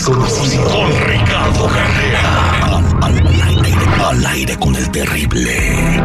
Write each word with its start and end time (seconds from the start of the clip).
desconocido. 0.00 0.64
Con 0.64 0.90
Ricardo 1.06 1.66
Carrera. 1.66 2.09
Aire, 4.50 4.58
con 4.58 4.74
el 4.74 4.90
terrible. 4.90 5.52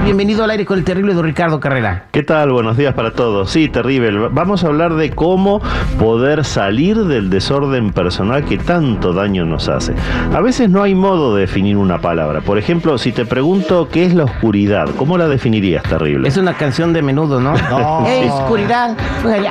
Bienvenido 0.04 0.44
al 0.44 0.52
aire 0.52 0.66
con 0.66 0.78
el 0.78 0.84
terrible 0.84 1.16
de 1.16 1.22
Ricardo 1.24 1.60
Carrera. 1.60 2.06
¿Qué 2.12 2.22
tal? 2.22 2.52
Buenos 2.52 2.78
días 2.78 2.94
para 2.94 3.12
todos. 3.12 3.50
Sí, 3.50 3.70
terrible. 3.70 4.30
Vamos 4.30 4.64
a 4.64 4.68
hablar 4.68 4.94
de 4.94 5.10
cómo 5.10 5.62
poder 5.98 6.46
salir 6.46 7.06
del 7.06 7.32
desorden 7.32 7.92
personal 7.92 8.46
que 8.46 8.60
tanto 8.60 9.14
daño 9.14 9.46
nos 9.46 9.68
hace. 9.68 9.96
A 10.32 10.42
veces 10.42 10.70
no 10.70 10.84
hay 10.84 10.94
modo 10.94 11.34
de 11.34 11.42
definir 11.42 11.76
una 11.78 12.00
palabra. 12.02 12.42
Por 12.42 12.60
ejemplo, 12.60 13.00
si 13.00 13.12
te 13.12 13.26
pregunto 13.26 13.90
qué 13.92 14.06
es 14.06 14.14
la 14.14 14.26
oscuridad, 14.26 14.90
¿cómo 14.96 15.18
la 15.18 15.28
definirías, 15.28 15.82
terrible? 15.82 16.28
Es 16.28 16.38
una 16.38 16.54
canción 16.54 16.94
de 16.94 17.02
menudo, 17.02 17.42
¿no? 17.42 17.56
No. 17.70 18.06
Eh, 18.08 18.30
oscuridad. 18.30 18.96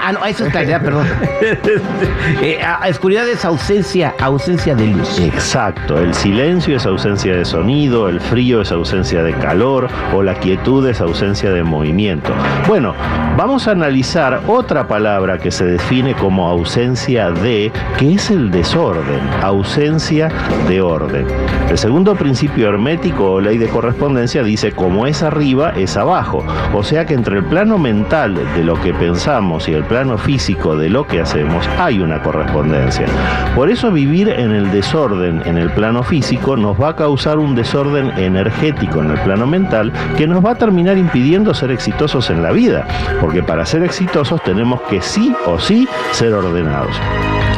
Ah, 0.01 0.13
no, 0.13 0.25
eso 0.25 0.45
es 0.47 0.53
claridad, 0.53 0.83
perdón. 0.83 1.07
Eh, 2.41 2.59
ah, 2.65 2.87
oscuridad 2.89 3.29
es 3.29 3.45
ausencia, 3.45 4.15
ausencia 4.19 4.75
de 4.75 4.87
luz. 4.87 5.19
Exacto, 5.21 5.99
el 5.99 6.15
silencio 6.15 6.77
es 6.77 6.87
ausencia 6.87 7.35
de 7.35 7.45
sonido, 7.45 8.09
el 8.09 8.21
frío 8.21 8.61
es 8.61 8.73
ausencia 8.73 8.84
de 8.85 9.33
calor 9.41 9.89
o 10.15 10.23
la 10.23 10.35
quietud 10.35 10.87
es 10.87 11.01
ausencia 11.01 11.51
de 11.51 11.65
movimiento. 11.65 12.31
Bueno, 12.69 12.95
vamos 13.35 13.67
a 13.67 13.71
analizar 13.71 14.43
otra 14.47 14.87
palabra 14.87 15.39
que 15.39 15.51
se 15.51 15.65
define 15.65 16.15
como 16.15 16.47
ausencia 16.47 17.31
de, 17.31 17.73
que 17.99 18.15
es 18.15 18.31
el 18.31 18.51
desorden, 18.51 19.21
ausencia 19.43 20.29
de 20.69 20.83
orden. 20.83 21.27
El 21.71 21.79
segundo 21.79 22.15
principio 22.15 22.69
hermético 22.69 23.33
o 23.33 23.41
ley 23.41 23.57
de 23.57 23.69
correspondencia 23.69 24.43
dice 24.43 24.73
como 24.73 25.07
es 25.07 25.23
arriba 25.23 25.73
es 25.75 25.97
abajo, 25.97 26.45
o 26.75 26.83
sea 26.83 27.07
que 27.07 27.15
entre 27.15 27.39
el 27.39 27.45
plano 27.45 27.79
mental 27.79 28.35
de 28.55 28.65
lo 28.65 28.79
que 28.83 28.93
pensamos 28.93 29.67
y 29.67 29.73
el 29.73 29.85
plano 29.85 30.19
físico 30.19 30.77
de 30.77 30.91
lo 30.91 31.07
que 31.07 31.23
hacemos 31.23 31.67
hay 31.79 32.01
una 32.01 32.23
correspondencia. 32.23 33.07
Por 33.57 33.71
eso 33.71 33.91
vivir 33.91 34.29
en 34.29 34.53
el 34.53 34.71
desorden 34.71 35.41
en 35.47 35.57
el 35.57 35.71
plano 35.71 36.03
físico 36.03 36.55
nos 36.55 36.79
va 36.81 36.91
a 36.91 36.97
causar 36.97 37.39
un 37.39 37.55
desorden 37.55 38.11
energético 38.19 38.64
en 38.69 39.11
el 39.11 39.19
plano 39.21 39.47
mental 39.47 39.93
que 40.17 40.27
nos 40.27 40.45
va 40.45 40.53
a 40.53 40.55
terminar 40.55 40.97
impidiendo 40.97 41.53
ser 41.53 41.71
exitosos 41.71 42.31
en 42.31 42.43
la 42.43 42.53
vida, 42.53 42.87
porque 43.21 43.43
para 43.43 43.67
ser 43.67 43.83
exitosos 43.83 44.43
tenemos 44.43 44.81
que 44.83 45.03
sí 45.03 45.35
o 45.47 45.59
sí 45.59 45.87
ser 46.13 46.33
ordenados. 46.33 46.97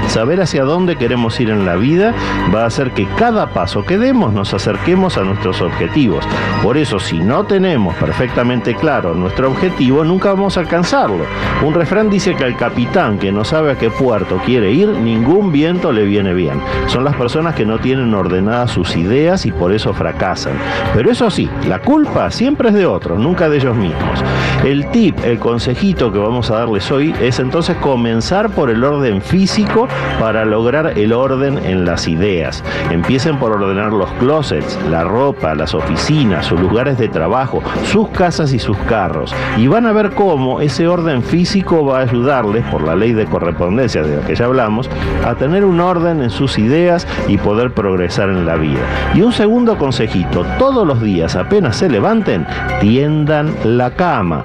Saber 0.08 0.40
hacia 0.40 0.64
dónde 0.64 0.96
queremos 0.96 1.38
ir 1.40 1.50
en 1.50 1.66
la 1.66 1.76
vida 1.76 2.14
va 2.54 2.62
a 2.62 2.66
hacer 2.66 2.92
que 2.92 3.06
cada 3.16 3.50
paso 3.50 3.84
que 3.84 3.98
demos 3.98 4.32
nos 4.32 4.54
acerquemos 4.54 5.18
a 5.18 5.22
nuestros 5.22 5.60
objetivos. 5.60 6.24
Por 6.62 6.76
eso, 6.76 6.98
si 6.98 7.18
no 7.18 7.44
tenemos 7.44 7.94
perfectamente 7.96 8.74
claro 8.74 9.14
nuestro 9.14 9.50
objetivo, 9.50 10.04
nunca 10.04 10.30
vamos 10.30 10.56
a 10.56 10.60
alcanzarlo. 10.60 11.24
Un 11.64 11.74
refrán 11.74 12.08
dice 12.10 12.34
que 12.34 12.44
al 12.44 12.56
capitán 12.56 13.18
que 13.18 13.32
no 13.32 13.44
sabe 13.44 13.72
a 13.72 13.78
qué 13.78 13.90
puerto 13.90 14.40
quiere 14.44 14.72
ir, 14.72 14.88
ningún 14.88 15.52
viento 15.52 15.92
le 15.92 16.04
viene 16.04 16.32
bien. 16.34 16.60
Son 16.86 17.04
las 17.04 17.16
personas 17.16 17.54
que 17.54 17.66
no 17.66 17.78
tienen 17.78 18.14
ordenadas 18.14 18.70
sus 18.70 18.96
ideas 18.96 19.46
y 19.46 19.52
por 19.52 19.72
eso 19.72 19.92
fracasan. 19.92 20.54
Pero 20.94 21.10
eso 21.10 21.30
sí, 21.30 21.48
la 21.68 21.80
culpa 21.80 22.30
siempre 22.30 22.68
es 22.68 22.74
de 22.74 22.86
otros, 22.86 23.18
nunca 23.18 23.48
de 23.48 23.58
ellos 23.58 23.76
mismos. 23.76 24.22
El 24.64 24.90
tip, 24.90 25.18
el 25.24 25.38
consejito 25.38 26.12
que 26.12 26.18
vamos 26.18 26.50
a 26.50 26.58
darles 26.58 26.90
hoy 26.90 27.14
es 27.20 27.38
entonces 27.38 27.76
comenzar 27.76 28.50
por 28.50 28.70
el 28.70 28.82
orden 28.82 29.20
físico 29.20 29.88
para 30.20 30.44
lograr 30.44 30.98
el 30.98 31.12
orden 31.12 31.58
en 31.58 31.84
las 31.84 32.08
ideas. 32.08 32.64
Empiecen 32.90 33.38
por 33.38 33.52
ordenar 33.52 33.92
los 33.92 34.10
closets, 34.12 34.78
la 34.90 35.04
ropa, 35.04 35.54
las 35.54 35.74
oficinas, 35.74 36.46
sus 36.46 36.60
lugares 36.60 36.98
de 36.98 37.08
trabajo, 37.08 37.62
sus 37.84 38.08
casas 38.08 38.52
y 38.52 38.58
sus 38.58 38.76
carros. 38.88 39.34
Y 39.56 39.66
van 39.66 39.86
a 39.86 39.92
ver 39.92 40.12
cómo 40.12 40.60
ese 40.60 40.88
orden 40.88 41.22
físico 41.22 41.84
va 41.84 41.98
a 41.98 42.02
ayudarles, 42.02 42.64
por 42.66 42.82
la 42.82 42.96
ley 42.96 43.12
de 43.12 43.26
correspondencia 43.26 44.02
de 44.02 44.16
la 44.16 44.26
que 44.26 44.34
ya 44.34 44.46
hablamos, 44.46 44.90
a 45.24 45.34
tener 45.34 45.64
un 45.64 45.80
orden 45.80 46.22
en 46.22 46.30
sus 46.30 46.58
ideas 46.58 47.06
y 47.28 47.38
poder 47.38 47.72
progresar 47.72 48.28
en 48.28 48.46
la 48.46 48.56
vida. 48.56 48.80
Y 49.14 49.22
un 49.22 49.32
segundo 49.32 49.78
consejito, 49.78 50.44
todos 50.58 50.86
los 50.86 51.00
días 51.00 51.36
apenas 51.36 51.76
se 51.76 51.88
levanten, 51.88 52.46
tiendan 52.80 53.54
la 53.64 53.90
cama. 53.90 54.42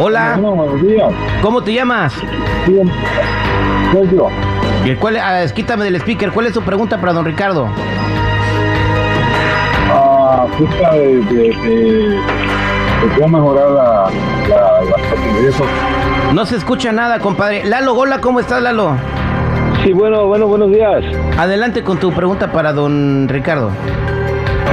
Hola. 0.00 0.38
Bueno, 0.38 0.54
buenos 0.54 0.82
días. 0.82 1.12
¿Cómo 1.42 1.62
te 1.62 1.72
llamas? 1.74 2.14
Bien. 2.66 2.90
Soy 3.92 4.08
yo. 4.16 4.28
¿Y 4.84 4.94
cuál, 4.94 5.16
ah, 5.18 5.44
quítame 5.54 5.84
del 5.84 5.96
speaker. 5.96 6.30
¿Cuál 6.32 6.46
es 6.46 6.54
su 6.54 6.62
pregunta 6.62 6.98
para 6.98 7.12
don 7.12 7.24
Ricardo? 7.24 7.68
Ah, 9.92 10.46
acerca 10.52 10.92
de, 10.92 11.16
de, 11.16 11.34
de, 11.34 12.08
de 12.10 13.20
cómo 13.20 13.38
mejorar 13.38 13.70
la, 13.70 14.10
la, 14.48 14.80
posibilidades. 15.10 15.56
No 16.32 16.46
se 16.46 16.56
escucha 16.56 16.92
nada, 16.92 17.18
compadre. 17.18 17.64
Lalo, 17.64 17.94
hola, 17.94 18.20
¿cómo 18.20 18.40
estás, 18.40 18.62
Lalo? 18.62 18.96
Sí, 19.84 19.92
bueno, 19.92 20.26
bueno, 20.26 20.46
buenos 20.46 20.70
días. 20.70 21.04
Adelante 21.36 21.82
con 21.82 21.98
tu 21.98 22.12
pregunta 22.12 22.50
para 22.50 22.72
don 22.72 23.28
Ricardo. 23.28 23.70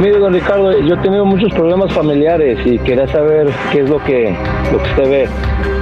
Mire, 0.01 0.19
don 0.19 0.33
Ricardo, 0.33 0.77
yo 0.77 0.95
he 0.95 0.97
tenido 0.97 1.25
muchos 1.25 1.51
problemas 1.53 1.91
familiares 1.93 2.59
y 2.65 2.77
quería 2.79 3.07
saber 3.07 3.47
qué 3.71 3.79
es 3.81 3.89
lo 3.89 4.03
que, 4.03 4.35
lo 4.71 4.77
que 4.79 4.89
usted 4.89 5.09
ve. 5.09 5.74